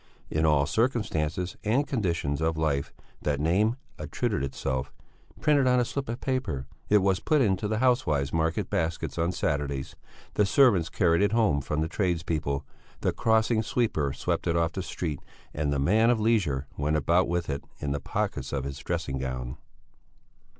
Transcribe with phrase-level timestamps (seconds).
[0.31, 4.91] In all circumstances and conditions of life that name obtruded itself,
[5.41, 9.31] printed on a slip of paper; it was put into the housewives' market baskets on
[9.31, 9.95] Saturdays;
[10.33, 12.65] the servants carried it home from the tradespeople;
[13.01, 15.19] the crossing sweeper swept it off the street,
[15.53, 19.19] and the man of leisure went about with it in the pockets of his dressing
[19.19, 19.55] gown.